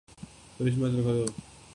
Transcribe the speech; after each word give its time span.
فرش 0.57 0.73
پر 0.73 0.79
مت 0.79 0.91
تھوکو 0.93 1.11